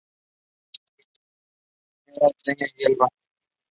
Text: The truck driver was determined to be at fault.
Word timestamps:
The 2.07 2.13
truck 2.17 2.21
driver 2.21 2.33
was 2.33 2.33
determined 2.43 2.69
to 2.69 2.75
be 2.87 2.93
at 2.93 2.97
fault. 2.97 3.13